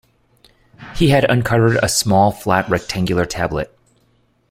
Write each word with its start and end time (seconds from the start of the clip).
He 0.95 1.09
had 1.09 1.29
uncovered 1.29 1.75
a 1.75 1.87
small, 1.87 2.31
flat, 2.31 2.67
rectangular 2.67 3.23
tablet. 3.23 3.71